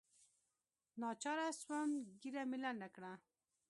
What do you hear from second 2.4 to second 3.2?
مې لنډه کړه.